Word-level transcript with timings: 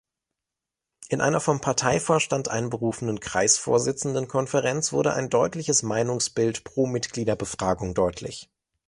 In 1.09 1.21
einer 1.21 1.39
vom 1.39 1.61
Parteivorstand 1.61 2.47
einberufenen 2.47 3.19
Kreisvorsitzendenkonferenz 3.19 4.91
wurde 4.93 5.13
ein 5.13 5.29
deutliches 5.29 5.83
Meinungsbild 5.83 6.63
pro 6.63 6.87
Mitgliederbefragung 6.87 7.93
deutlich. 7.93 8.49